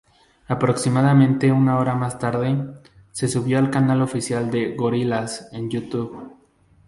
[0.47, 2.57] Aproximadamente una hora más tarde,
[3.11, 6.33] se subió al canal oficial de Gorillaz en YouTube.